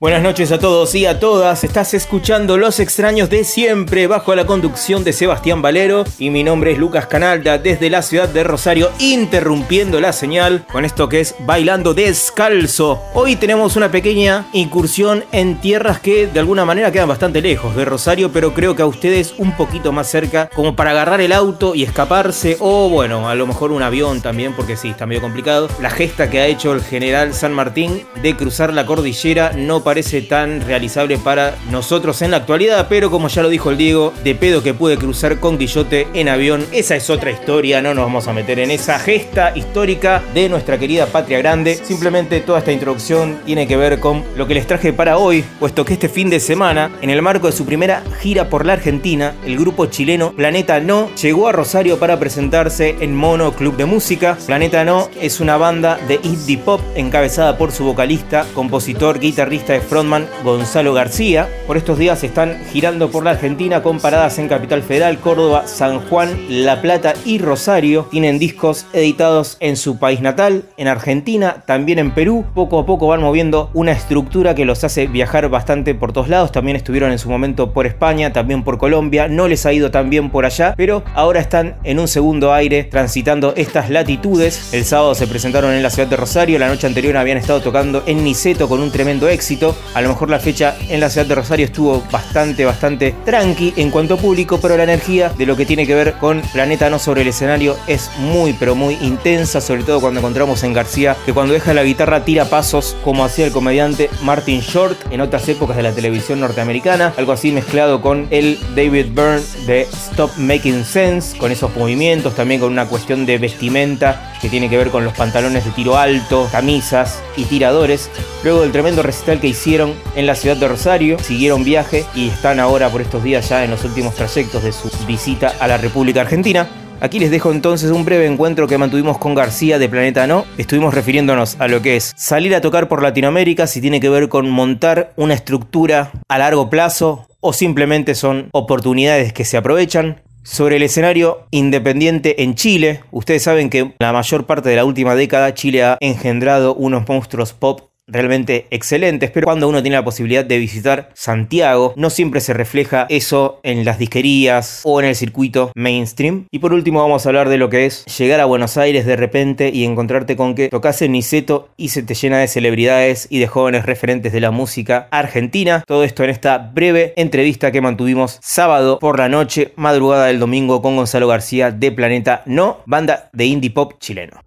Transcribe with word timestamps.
Buenas 0.00 0.22
noches 0.22 0.50
a 0.50 0.58
todos 0.58 0.92
y 0.96 1.06
a 1.06 1.20
todas. 1.20 1.62
Estás 1.62 1.94
escuchando 1.94 2.58
Los 2.58 2.80
Extraños 2.80 3.30
de 3.30 3.44
Siempre 3.44 4.08
bajo 4.08 4.34
la 4.34 4.44
conducción 4.44 5.04
de 5.04 5.12
Sebastián 5.12 5.62
Valero 5.62 6.02
y 6.18 6.30
mi 6.30 6.42
nombre 6.42 6.72
es 6.72 6.78
Lucas 6.78 7.06
Canalda 7.06 7.58
desde 7.58 7.90
la 7.90 8.02
ciudad 8.02 8.28
de 8.28 8.42
Rosario 8.42 8.90
interrumpiendo 8.98 10.00
la 10.00 10.12
señal 10.12 10.66
con 10.72 10.84
esto 10.84 11.08
que 11.08 11.20
es 11.20 11.36
Bailando 11.46 11.94
Descalzo. 11.94 13.00
Hoy 13.14 13.36
tenemos 13.36 13.76
una 13.76 13.92
pequeña 13.92 14.48
incursión 14.52 15.24
en 15.30 15.60
tierras 15.60 16.00
que 16.00 16.26
de 16.26 16.40
alguna 16.40 16.64
manera 16.64 16.90
quedan 16.90 17.08
bastante 17.08 17.40
lejos 17.40 17.76
de 17.76 17.84
Rosario, 17.84 18.32
pero 18.32 18.52
creo 18.52 18.74
que 18.74 18.82
a 18.82 18.86
ustedes 18.86 19.32
un 19.38 19.52
poquito 19.52 19.92
más 19.92 20.10
cerca 20.10 20.50
como 20.56 20.74
para 20.74 20.90
agarrar 20.90 21.20
el 21.20 21.30
auto 21.30 21.76
y 21.76 21.84
escaparse 21.84 22.56
o 22.58 22.88
bueno, 22.88 23.28
a 23.28 23.36
lo 23.36 23.46
mejor 23.46 23.70
un 23.70 23.84
avión 23.84 24.20
también 24.20 24.54
porque 24.54 24.76
sí, 24.76 24.88
está 24.88 25.06
medio 25.06 25.22
complicado. 25.22 25.68
La 25.80 25.90
gesta 25.90 26.28
que 26.28 26.40
ha 26.40 26.46
hecho 26.46 26.72
el 26.72 26.82
general 26.82 27.32
San 27.32 27.52
Martín 27.52 28.04
de 28.20 28.34
cruzar 28.34 28.72
la 28.72 28.86
cordillera 28.86 29.52
no 29.54 29.83
parece 29.84 30.22
tan 30.22 30.62
realizable 30.62 31.18
para 31.18 31.54
nosotros 31.70 32.22
en 32.22 32.32
la 32.32 32.38
actualidad, 32.38 32.86
pero 32.88 33.10
como 33.10 33.28
ya 33.28 33.42
lo 33.42 33.48
dijo 33.48 33.70
el 33.70 33.76
Diego, 33.76 34.12
de 34.24 34.34
pedo 34.34 34.62
que 34.62 34.74
pude 34.74 34.96
cruzar 34.96 35.38
con 35.38 35.58
Guillote 35.58 36.08
en 36.14 36.28
avión, 36.28 36.66
esa 36.72 36.96
es 36.96 37.10
otra 37.10 37.30
historia, 37.30 37.82
no 37.82 37.94
nos 37.94 38.04
vamos 38.06 38.26
a 38.26 38.32
meter 38.32 38.58
en 38.58 38.70
esa 38.70 38.98
gesta 38.98 39.56
histórica 39.56 40.22
de 40.32 40.48
nuestra 40.48 40.78
querida 40.78 41.06
patria 41.06 41.38
grande. 41.38 41.76
Simplemente 41.76 42.40
toda 42.40 42.60
esta 42.60 42.72
introducción 42.72 43.38
tiene 43.44 43.66
que 43.66 43.76
ver 43.76 44.00
con 44.00 44.24
lo 44.36 44.46
que 44.46 44.54
les 44.54 44.66
traje 44.66 44.92
para 44.92 45.18
hoy, 45.18 45.44
puesto 45.60 45.84
que 45.84 45.92
este 45.92 46.08
fin 46.08 46.30
de 46.30 46.40
semana, 46.40 46.90
en 47.02 47.10
el 47.10 47.22
marco 47.22 47.46
de 47.46 47.52
su 47.52 47.66
primera 47.66 48.02
gira 48.20 48.48
por 48.48 48.66
la 48.66 48.72
Argentina, 48.72 49.34
el 49.44 49.58
grupo 49.58 49.86
chileno 49.86 50.32
Planeta 50.32 50.80
No 50.80 51.10
llegó 51.14 51.48
a 51.48 51.52
Rosario 51.52 51.98
para 51.98 52.18
presentarse 52.18 52.96
en 53.00 53.14
Mono 53.14 53.52
Club 53.52 53.76
de 53.76 53.84
Música. 53.84 54.38
Planeta 54.46 54.84
No 54.84 55.10
es 55.20 55.40
una 55.40 55.56
banda 55.56 55.98
de 56.08 56.20
indie 56.22 56.58
pop 56.58 56.80
encabezada 56.94 57.58
por 57.58 57.72
su 57.72 57.84
vocalista, 57.84 58.46
compositor, 58.54 59.18
guitarrista 59.18 59.73
frontman 59.80 60.26
Gonzalo 60.42 60.92
García. 60.94 61.48
Por 61.66 61.76
estos 61.76 61.98
días 61.98 62.22
están 62.24 62.58
girando 62.72 63.10
por 63.10 63.24
la 63.24 63.30
Argentina 63.30 63.82
con 63.82 64.00
paradas 64.00 64.38
en 64.38 64.48
Capital 64.48 64.82
Federal, 64.82 65.18
Córdoba, 65.18 65.66
San 65.66 66.00
Juan, 66.08 66.30
La 66.48 66.82
Plata 66.82 67.14
y 67.24 67.38
Rosario. 67.38 68.08
Tienen 68.10 68.38
discos 68.38 68.86
editados 68.92 69.56
en 69.60 69.76
su 69.76 69.98
país 69.98 70.20
natal, 70.20 70.64
en 70.76 70.88
Argentina, 70.88 71.64
también 71.66 71.98
en 71.98 72.12
Perú. 72.12 72.44
Poco 72.54 72.78
a 72.78 72.86
poco 72.86 73.06
van 73.06 73.20
moviendo 73.20 73.70
una 73.74 73.92
estructura 73.92 74.54
que 74.54 74.64
los 74.64 74.84
hace 74.84 75.06
viajar 75.06 75.48
bastante 75.48 75.94
por 75.94 76.12
todos 76.12 76.28
lados. 76.28 76.52
También 76.52 76.76
estuvieron 76.76 77.12
en 77.12 77.18
su 77.18 77.28
momento 77.28 77.72
por 77.72 77.86
España, 77.86 78.32
también 78.32 78.64
por 78.64 78.78
Colombia. 78.78 79.28
No 79.28 79.48
les 79.48 79.66
ha 79.66 79.72
ido 79.72 79.90
tan 79.90 80.10
bien 80.10 80.30
por 80.30 80.44
allá, 80.44 80.74
pero 80.76 81.02
ahora 81.14 81.40
están 81.40 81.76
en 81.84 81.98
un 81.98 82.08
segundo 82.08 82.52
aire 82.52 82.84
transitando 82.84 83.54
estas 83.56 83.90
latitudes. 83.90 84.72
El 84.72 84.84
sábado 84.84 85.14
se 85.14 85.26
presentaron 85.26 85.72
en 85.72 85.82
la 85.82 85.90
ciudad 85.90 86.08
de 86.08 86.16
Rosario, 86.16 86.58
la 86.58 86.68
noche 86.68 86.86
anterior 86.86 87.16
habían 87.16 87.38
estado 87.38 87.60
tocando 87.60 88.02
en 88.06 88.24
Niceto 88.24 88.68
con 88.68 88.80
un 88.80 88.90
tremendo 88.90 89.28
éxito. 89.28 89.63
A 89.94 90.00
lo 90.00 90.08
mejor 90.08 90.28
la 90.28 90.40
fecha 90.40 90.76
en 90.88 91.00
la 91.00 91.08
ciudad 91.08 91.26
de 91.26 91.34
Rosario 91.34 91.66
estuvo 91.66 92.02
bastante, 92.10 92.64
bastante 92.64 93.14
tranqui 93.24 93.72
en 93.76 93.90
cuanto 93.90 94.14
a 94.14 94.16
público, 94.16 94.58
pero 94.60 94.76
la 94.76 94.82
energía 94.84 95.30
de 95.30 95.46
lo 95.46 95.56
que 95.56 95.66
tiene 95.66 95.86
que 95.86 95.94
ver 95.94 96.14
con 96.14 96.42
Planeta 96.52 96.90
No 96.90 96.98
sobre 96.98 97.22
el 97.22 97.28
escenario 97.28 97.76
es 97.86 98.10
muy, 98.18 98.52
pero 98.52 98.74
muy 98.74 98.94
intensa, 99.00 99.60
sobre 99.60 99.84
todo 99.84 100.00
cuando 100.00 100.20
encontramos 100.20 100.62
en 100.64 100.72
García 100.72 101.16
que 101.24 101.32
cuando 101.32 101.54
deja 101.54 101.74
la 101.74 101.84
guitarra 101.84 102.24
tira 102.24 102.46
pasos 102.46 102.96
como 103.04 103.24
hacía 103.24 103.46
el 103.46 103.52
comediante 103.52 104.10
Martin 104.22 104.60
Short 104.60 104.98
en 105.12 105.20
otras 105.20 105.48
épocas 105.48 105.76
de 105.76 105.82
la 105.82 105.92
televisión 105.92 106.40
norteamericana, 106.40 107.12
algo 107.16 107.32
así 107.32 107.52
mezclado 107.52 108.00
con 108.00 108.26
el 108.30 108.58
David 108.74 109.06
Byrne 109.12 109.42
de 109.66 109.82
Stop 109.82 110.36
Making 110.36 110.84
Sense, 110.84 111.36
con 111.38 111.52
esos 111.52 111.74
movimientos, 111.76 112.34
también 112.34 112.60
con 112.60 112.72
una 112.72 112.86
cuestión 112.86 113.26
de 113.26 113.38
vestimenta 113.38 114.32
que 114.40 114.48
tiene 114.48 114.68
que 114.68 114.76
ver 114.76 114.90
con 114.90 115.04
los 115.04 115.14
pantalones 115.14 115.64
de 115.64 115.70
tiro 115.70 115.96
alto, 115.96 116.48
camisas 116.50 117.20
y 117.36 117.44
tiradores. 117.44 118.10
Luego 118.42 118.62
del 118.62 118.72
tremendo 118.72 119.02
recital 119.02 119.40
que 119.40 119.48
hicieron 119.54 119.94
en 120.16 120.26
la 120.26 120.34
ciudad 120.34 120.56
de 120.56 120.66
Rosario, 120.66 121.16
siguieron 121.20 121.62
viaje 121.62 122.04
y 122.12 122.28
están 122.28 122.58
ahora 122.58 122.90
por 122.90 123.00
estos 123.00 123.22
días 123.22 123.48
ya 123.48 123.64
en 123.64 123.70
los 123.70 123.84
últimos 123.84 124.14
trayectos 124.16 124.64
de 124.64 124.72
su 124.72 124.90
visita 125.06 125.54
a 125.60 125.68
la 125.68 125.78
República 125.78 126.22
Argentina. 126.22 126.68
Aquí 127.00 127.20
les 127.20 127.30
dejo 127.30 127.52
entonces 127.52 127.92
un 127.92 128.04
breve 128.04 128.26
encuentro 128.26 128.66
que 128.66 128.78
mantuvimos 128.78 129.16
con 129.18 129.34
García 129.34 129.78
de 129.78 129.88
Planeta 129.88 130.26
No. 130.26 130.44
Estuvimos 130.58 130.92
refiriéndonos 130.92 131.56
a 131.60 131.68
lo 131.68 131.82
que 131.82 131.96
es 131.96 132.14
salir 132.16 132.52
a 132.54 132.60
tocar 132.60 132.88
por 132.88 133.00
Latinoamérica, 133.00 133.68
si 133.68 133.80
tiene 133.80 134.00
que 134.00 134.08
ver 134.08 134.28
con 134.28 134.50
montar 134.50 135.12
una 135.16 135.34
estructura 135.34 136.10
a 136.28 136.38
largo 136.38 136.68
plazo 136.68 137.28
o 137.38 137.52
simplemente 137.52 138.16
son 138.16 138.48
oportunidades 138.52 139.32
que 139.32 139.44
se 139.44 139.56
aprovechan. 139.56 140.22
Sobre 140.42 140.76
el 140.76 140.82
escenario 140.82 141.46
independiente 141.52 142.42
en 142.42 142.54
Chile, 142.54 143.02
ustedes 143.12 143.44
saben 143.44 143.70
que 143.70 143.94
la 144.00 144.12
mayor 144.12 144.46
parte 144.46 144.68
de 144.68 144.76
la 144.76 144.84
última 144.84 145.14
década 145.14 145.54
Chile 145.54 145.84
ha 145.84 145.96
engendrado 146.00 146.74
unos 146.74 147.08
monstruos 147.08 147.52
pop 147.52 147.93
realmente 148.06 148.66
excelentes, 148.70 149.30
pero 149.30 149.46
cuando 149.46 149.68
uno 149.68 149.82
tiene 149.82 149.96
la 149.96 150.04
posibilidad 150.04 150.44
de 150.44 150.58
visitar 150.58 151.10
Santiago, 151.14 151.94
no 151.96 152.10
siempre 152.10 152.40
se 152.40 152.52
refleja 152.52 153.06
eso 153.08 153.60
en 153.62 153.84
las 153.84 153.98
disquerías 153.98 154.80
o 154.84 155.00
en 155.00 155.06
el 155.06 155.16
circuito 155.16 155.72
mainstream. 155.74 156.46
Y 156.50 156.58
por 156.58 156.72
último 156.72 157.00
vamos 157.00 157.24
a 157.24 157.28
hablar 157.28 157.48
de 157.48 157.58
lo 157.58 157.70
que 157.70 157.86
es 157.86 158.04
llegar 158.18 158.40
a 158.40 158.44
Buenos 158.44 158.76
Aires 158.76 159.06
de 159.06 159.16
repente 159.16 159.70
y 159.72 159.84
encontrarte 159.84 160.36
con 160.36 160.54
que 160.54 160.68
tocas 160.68 161.00
en 161.02 161.12
Niceto 161.12 161.68
y 161.76 161.88
se 161.88 162.02
te 162.02 162.14
llena 162.14 162.38
de 162.38 162.48
celebridades 162.48 163.26
y 163.30 163.38
de 163.38 163.46
jóvenes 163.46 163.86
referentes 163.86 164.32
de 164.32 164.40
la 164.40 164.50
música 164.50 165.08
argentina. 165.10 165.82
Todo 165.86 166.04
esto 166.04 166.24
en 166.24 166.30
esta 166.30 166.58
breve 166.58 167.14
entrevista 167.16 167.72
que 167.72 167.80
mantuvimos 167.80 168.38
sábado 168.42 168.98
por 168.98 169.18
la 169.18 169.28
noche, 169.28 169.72
madrugada 169.76 170.26
del 170.26 170.38
domingo 170.38 170.82
con 170.82 170.96
Gonzalo 170.96 171.28
García 171.28 171.70
de 171.70 171.92
Planeta 171.92 172.42
No, 172.46 172.78
banda 172.86 173.30
de 173.32 173.46
indie 173.46 173.70
pop 173.70 173.94
chileno. 173.98 174.40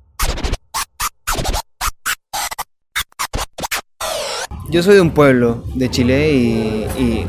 Yo 4.70 4.84
soy 4.84 4.96
de 4.96 5.02
un 5.02 5.12
pueblo 5.12 5.64
de 5.76 5.90
Chile 5.90 6.34
y, 6.34 7.26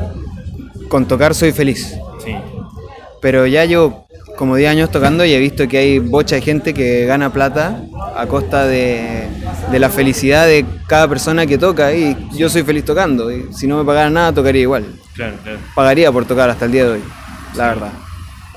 con 0.89 1.07
tocar 1.07 1.35
soy 1.35 1.53
feliz. 1.53 1.95
Sí. 2.25 2.35
Pero 3.21 3.47
ya 3.47 3.65
yo 3.65 4.05
como 4.37 4.57
10 4.57 4.71
años 4.71 4.91
tocando 4.91 5.25
y 5.25 5.33
he 5.33 5.39
visto 5.39 5.67
que 5.67 5.79
hay 5.79 5.99
bocha 5.99 6.37
de 6.37 6.43
gente 6.43 6.73
que 6.73 7.05
gana 7.07 7.33
plata 7.33 7.83
a 8.17 8.27
costa 8.27 8.67
de, 8.67 9.29
la 9.73 9.91
felicidad 9.91 10.47
de 10.47 10.65
cada 10.87 11.09
persona 11.09 11.47
que 11.47 11.59
toca 11.59 11.93
y 11.93 12.17
yo 12.37 12.49
soy 12.49 12.63
feliz 12.63 12.85
tocando. 12.85 13.31
Y 13.31 13.53
si 13.53 13.67
no 13.67 13.79
me 13.79 13.85
pagaran 13.85 14.15
nada, 14.15 14.33
tocaría 14.33 14.63
igual. 14.63 14.87
Claro, 15.15 15.37
claro. 15.43 15.59
Pagaría 15.75 16.11
por 16.11 16.25
tocar 16.25 16.51
hasta 16.51 16.65
el 16.65 16.73
día 16.73 16.85
de 16.85 16.91
hoy, 16.91 17.03
la 17.57 17.69
verdad. 17.69 17.93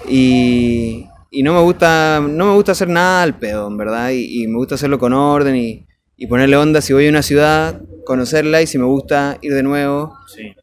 Y, 0.07 1.07
no 1.43 1.53
me 1.53 1.61
gusta 1.61 2.19
no 2.21 2.45
me 2.45 2.53
gusta 2.53 2.73
hacer 2.73 2.89
nada 2.89 3.23
al 3.23 3.35
pedo, 3.37 3.67
en 3.67 3.77
verdad, 3.77 4.09
y, 4.11 4.43
y 4.43 4.47
me 4.47 4.57
gusta 4.57 4.75
hacerlo 4.75 4.99
con 4.99 5.13
orden 5.13 5.55
y, 5.55 5.87
y 6.21 6.27
ponerle 6.27 6.55
onda 6.55 6.81
si 6.81 6.93
voy 6.93 7.07
a 7.07 7.09
una 7.09 7.23
ciudad, 7.23 7.81
conocerla 8.05 8.61
y 8.61 8.67
si 8.67 8.77
me 8.77 8.85
gusta 8.85 9.37
ir 9.41 9.53
de 9.53 9.63
nuevo. 9.63 10.13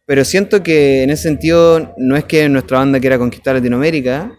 Pero 0.06 0.24
siento 0.24 0.62
que 0.62 1.02
en 1.02 1.10
ese 1.10 1.24
sentido 1.24 1.94
no 1.96 2.16
es 2.16 2.24
que 2.24 2.48
nuestra 2.48 2.78
banda 2.78 3.00
quiera 3.00 3.18
conquistar 3.18 3.54
Latinoamérica, 3.54 4.32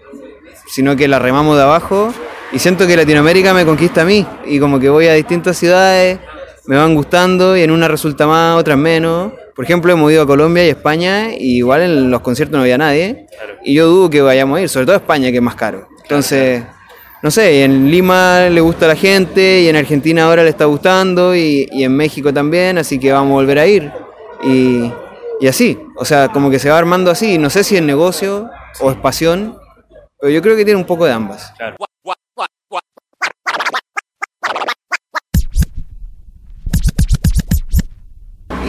sino 0.67 0.95
que 0.95 1.07
la 1.07 1.19
remamos 1.19 1.57
de 1.57 1.63
abajo 1.63 2.13
y 2.51 2.59
siento 2.59 2.87
que 2.87 2.95
Latinoamérica 2.95 3.53
me 3.53 3.65
conquista 3.65 4.01
a 4.01 4.05
mí 4.05 4.25
y 4.45 4.59
como 4.59 4.79
que 4.79 4.89
voy 4.89 5.07
a 5.07 5.13
distintas 5.13 5.57
ciudades, 5.57 6.19
me 6.65 6.77
van 6.77 6.95
gustando 6.95 7.57
y 7.57 7.61
en 7.61 7.71
una 7.71 7.87
resulta 7.87 8.27
más, 8.27 8.57
otras 8.59 8.77
menos. 8.77 9.33
Por 9.55 9.65
ejemplo, 9.65 9.91
hemos 9.91 10.11
ido 10.11 10.23
a 10.23 10.27
Colombia 10.27 10.65
y 10.65 10.69
España 10.69 11.33
y 11.35 11.57
igual 11.57 11.81
en 11.81 12.11
los 12.11 12.21
conciertos 12.21 12.55
no 12.55 12.61
había 12.61 12.77
nadie 12.77 13.27
y 13.63 13.73
yo 13.73 13.87
dudo 13.87 14.09
que 14.09 14.21
vayamos 14.21 14.59
a 14.59 14.61
ir, 14.61 14.69
sobre 14.69 14.85
todo 14.85 14.95
a 14.95 14.99
España 14.99 15.31
que 15.31 15.37
es 15.37 15.43
más 15.43 15.55
caro. 15.55 15.87
Entonces 16.03 16.63
no 17.21 17.31
sé, 17.31 17.65
en 17.65 17.91
Lima 17.91 18.47
le 18.49 18.61
gusta 18.61 18.85
a 18.85 18.89
la 18.89 18.95
gente 18.95 19.61
y 19.61 19.67
en 19.67 19.75
Argentina 19.75 20.23
ahora 20.25 20.43
le 20.43 20.49
está 20.49 20.65
gustando 20.65 21.35
y, 21.35 21.67
en 21.71 21.95
México 21.95 22.33
también, 22.33 22.77
así 22.77 22.97
que 22.97 23.11
vamos 23.11 23.31
a 23.31 23.35
volver 23.35 23.59
a 23.59 23.67
ir. 23.67 23.91
Y, 24.41 24.91
así, 25.47 25.77
o 25.97 26.05
sea, 26.05 26.29
como 26.29 26.49
que 26.49 26.59
se 26.59 26.69
va 26.69 26.77
armando 26.77 27.11
así, 27.11 27.37
no 27.37 27.49
sé 27.49 27.63
si 27.65 27.75
es 27.75 27.83
negocio 27.83 28.49
o 28.79 28.91
es 28.91 28.97
pasión, 28.97 29.59
pero 30.17 30.31
yo 30.31 30.41
creo 30.41 30.55
que 30.55 30.63
tiene 30.63 30.79
un 30.79 30.85
poco 30.85 31.05
de 31.05 31.11
ambas. 31.11 31.53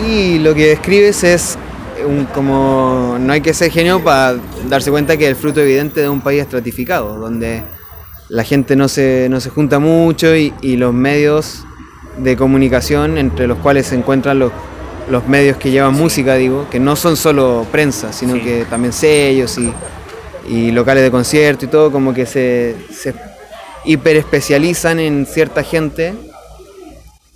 Y 0.09 0.39
lo 0.41 0.55
que 0.55 0.67
describes 0.67 1.23
es 1.23 1.59
un, 2.05 2.25
como 2.27 3.17
no 3.21 3.33
hay 3.33 3.43
que 3.43 3.55
ser 3.55 3.71
genio 3.71 4.03
para 4.03 4.41
darse 4.69 4.91
cuenta 4.91 5.17
que 5.17 5.25
es 5.25 5.31
el 5.31 5.37
fruto 5.37 5.61
evidente 5.61 6.01
de 6.01 6.09
un 6.09 6.21
país 6.21 6.43
estratificado, 6.43 7.17
donde 7.17 7.63
la 8.31 8.45
gente 8.45 8.77
no 8.77 8.89
se, 8.89 9.27
no 9.29 9.41
se 9.41 9.51
junta 9.51 9.81
mucho 9.81 10.35
y, 10.37 10.53
los 10.77 10.95
medios 10.95 11.65
de 12.17 12.37
comunicación, 12.37 13.19
entre 13.19 13.49
los 13.49 13.59
cuales 13.59 13.89
se 13.89 13.97
encuentran 13.97 14.39
los, 14.39 14.53
los 15.11 15.27
medios 15.27 15.57
que 15.57 15.73
llevan 15.73 15.95
música, 15.95 16.37
digo, 16.37 16.67
que 16.71 16.79
no 16.79 16.95
son 16.95 17.17
solo 17.17 17.67
prensa, 17.73 18.13
sino 18.13 18.35
que 18.35 18.65
también 18.71 18.93
sellos 18.93 19.59
y, 19.59 19.73
y, 20.49 20.71
locales 20.71 21.03
de 21.03 21.11
concierto 21.11 21.65
y 21.65 21.69
todo, 21.69 21.91
como 21.91 22.15
que 22.15 22.25
se, 22.25 22.77
se 22.93 23.15
hiperespecializan 23.85 25.01
en 25.01 25.27
cierta 25.27 25.65
gente. 25.65 26.15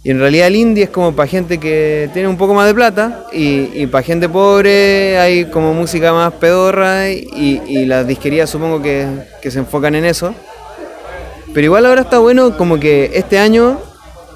Y 0.05 0.11
en 0.11 0.21
realidad 0.21 0.47
el 0.49 0.57
indie 0.57 0.85
es 0.85 0.91
como 0.91 1.17
para 1.17 1.27
gente 1.27 1.59
que 1.59 2.09
tiene 2.13 2.29
un 2.29 2.37
poco 2.37 2.55
más 2.55 2.67
de 2.67 2.75
plata 2.75 3.25
y, 3.33 3.71
y 3.75 3.87
para 3.87 4.05
gente 4.05 4.29
pobre 4.29 5.19
hay 5.19 5.47
como 5.47 5.73
música 5.73 6.13
más 6.13 6.35
pedorra 6.35 7.11
y, 7.11 7.63
y 7.67 7.87
las 7.87 8.07
disquerías 8.07 8.51
supongo 8.51 8.83
que, 8.83 9.07
que 9.41 9.51
se 9.51 9.59
enfocan 9.61 9.95
en 9.95 10.05
eso. 10.05 10.35
Pero 11.55 11.67
igual 11.67 11.87
ahora 11.87 12.01
está 12.03 12.19
bueno 12.19 12.57
como 12.57 12.81
que 12.81 13.13
este 13.15 13.39
año 13.39 13.79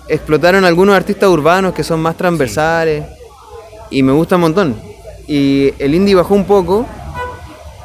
explotaron 0.08 0.64
algunos 0.64 0.94
artistas 0.94 1.28
urbanos 1.28 1.74
que 1.74 1.82
son 1.82 2.00
más 2.00 2.16
transversales. 2.16 3.04
y 3.90 4.02
me 4.02 4.12
gusta 4.12 4.36
un 4.36 4.42
montón. 4.42 4.76
Y 5.26 5.74
el 5.78 5.94
indie 5.94 6.14
bajó 6.14 6.34
un 6.34 6.44
poco 6.44 6.86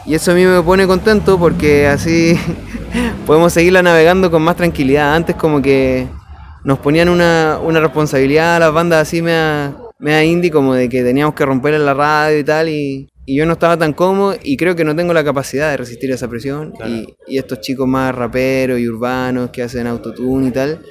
y 0.05 0.13
eso 0.13 0.31
a 0.31 0.35
mí 0.35 0.45
me 0.45 0.61
pone 0.61 0.85
contento 0.85 1.39
porque 1.39 1.87
así 1.87 2.37
podemos 3.25 3.51
seguirla 3.51 3.81
navegando 3.81 4.29
con 4.29 4.43
más 4.43 4.55
tranquilidad. 4.55 5.15
Antes 5.15 5.35
como 5.35 5.61
que 5.61 6.07
nos 6.63 6.77
ponían 6.77 7.09
una, 7.09 7.57
responsabilidad 7.79 8.57
a 8.57 8.59
las 8.59 8.73
bandas 8.73 9.01
así 9.01 9.21
me 9.21 9.31
da 9.99 10.23
indie 10.23 10.51
como 10.51 10.75
de 10.75 10.87
que 10.89 11.03
teníamos 11.03 11.33
que 11.33 11.45
romper 11.45 11.73
en 11.73 11.85
la 11.85 11.93
radio 11.93 12.37
y 12.37 12.43
tal 12.43 12.69
y, 12.69 13.12
yo 13.25 13.45
no 13.45 13.53
estaba 13.53 13.77
tan 13.77 13.93
cómodo 13.93 14.35
y 14.43 14.57
creo 14.57 14.75
que 14.75 14.83
no 14.83 14.95
tengo 14.95 15.13
la 15.13 15.23
capacidad 15.23 15.71
de 15.71 15.77
resistir 15.77 16.11
esa 16.11 16.27
presión 16.27 16.73
y, 17.27 17.37
estos 17.37 17.61
chicos 17.61 17.87
más 17.87 18.13
raperos 18.13 18.79
y 18.79 18.87
urbanos 18.87 19.49
que 19.49 19.63
hacen 19.63 19.87
autotune 19.87 20.47
y 20.47 20.51
tal, 20.51 20.81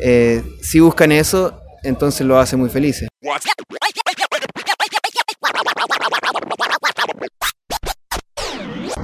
eh, 0.00 0.42
si 0.60 0.80
buscan 0.80 1.12
eso, 1.12 1.60
entonces 1.82 2.26
lo 2.26 2.38
hace 2.38 2.56
muy 2.56 2.68
felices. 2.68 3.08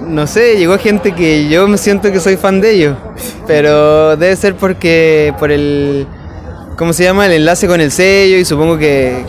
No 0.06 0.26
sé, 0.26 0.56
llegó 0.56 0.78
gente 0.78 1.14
que 1.14 1.48
yo 1.48 1.66
me 1.66 1.78
siento 1.78 2.12
que 2.12 2.20
soy 2.20 2.36
fan 2.36 2.60
de 2.60 2.72
ellos, 2.72 2.96
pero 3.46 4.16
debe 4.16 4.36
ser 4.36 4.54
porque 4.54 5.34
por 5.38 5.50
el, 5.50 6.06
¿cómo 6.76 6.92
se 6.92 7.04
llama? 7.04 7.26
El 7.26 7.32
enlace 7.32 7.66
con 7.66 7.80
el 7.80 7.90
sello 7.90 8.36
y 8.36 8.44
supongo 8.44 8.78
que, 8.78 9.24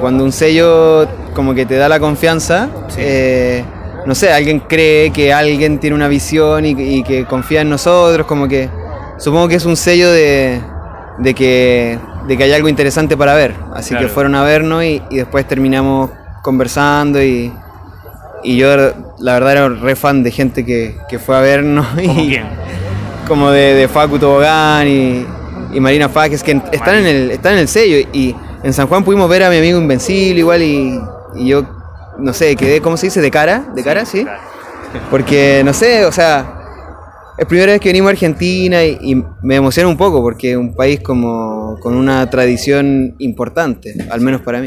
cuando 0.00 0.24
un 0.24 0.32
sello 0.32 1.06
como 1.36 1.54
que 1.54 1.66
te 1.66 1.76
da 1.76 1.88
la 1.88 2.00
confianza, 2.00 2.68
eh, 2.96 3.62
no 4.04 4.16
sé, 4.16 4.32
alguien 4.32 4.58
cree 4.60 5.12
que 5.12 5.32
alguien 5.32 5.78
tiene 5.78 5.94
una 5.94 6.08
visión 6.08 6.66
y, 6.66 7.04
que 7.04 7.26
confía 7.26 7.60
en 7.60 7.70
nosotros, 7.70 8.26
como 8.26 8.48
que 8.48 8.68
supongo 9.18 9.46
que 9.46 9.54
es 9.54 9.66
un 9.66 9.76
sello 9.76 10.10
de, 10.10 10.60
que, 11.36 11.98
de 12.26 12.36
que 12.36 12.42
hay 12.42 12.52
algo 12.52 12.68
interesante 12.68 13.16
para 13.16 13.34
ver, 13.34 13.54
así 13.74 13.94
que 13.94 14.08
fueron 14.08 14.34
a 14.34 14.42
vernos 14.42 14.82
y 14.82 15.00
después 15.10 15.46
terminamos 15.46 16.10
conversando 16.42 17.22
y 17.22 17.52
y 18.46 18.56
yo 18.56 18.68
la 19.18 19.34
verdad 19.34 19.52
era 19.52 19.68
re 19.68 19.96
fan 19.96 20.22
de 20.22 20.30
gente 20.30 20.64
que, 20.64 21.18
fue 21.18 21.36
a 21.36 21.40
vernos. 21.40 21.86
¿Como 21.88 22.14
quién? 22.14 22.44
Como 23.28 23.50
de, 23.50 23.74
de 23.74 23.88
Facu 23.88 24.18
Tobogán 24.20 24.86
y, 24.86 25.26
Marina 25.80 26.08
Faques, 26.08 26.42
que 26.42 26.52
están 26.72 26.94
en, 26.94 27.06
el, 27.06 27.30
están 27.32 27.54
en 27.54 27.58
el 27.58 27.68
sello. 27.68 28.08
Y 28.12 28.34
en 28.62 28.72
San 28.72 28.86
Juan 28.86 29.04
pudimos 29.04 29.28
ver 29.28 29.42
a 29.42 29.50
mi 29.50 29.58
amigo 29.58 29.78
Invencible 29.78 30.38
igual 30.38 30.62
y, 30.62 30.98
yo, 31.44 31.66
no 32.18 32.32
sé, 32.32 32.56
quedé, 32.56 32.80
¿cómo 32.80 32.96
se 32.96 33.06
dice? 33.06 33.20
¿De 33.20 33.30
cara? 33.30 33.66
¿De 33.74 33.82
cara? 33.82 34.04
Sí. 34.04 34.26
Porque, 35.10 35.62
no 35.64 35.72
sé, 35.72 36.04
o 36.06 36.12
sea, 36.12 36.56
es 37.36 37.46
primera 37.46 37.72
vez 37.72 37.80
que 37.80 37.90
venimos 37.90 38.08
a 38.08 38.12
Argentina 38.12 38.84
y, 38.84 38.98
y, 39.02 39.24
me 39.42 39.56
emociona 39.56 39.88
un 39.88 39.96
poco 39.96 40.22
porque 40.22 40.52
es 40.52 40.56
un 40.56 40.74
país 40.74 41.00
como 41.00 41.76
con 41.80 41.94
una 41.94 42.28
tradición 42.30 43.14
importante, 43.18 43.94
al 44.10 44.20
menos 44.20 44.40
para 44.40 44.60
mí. 44.60 44.64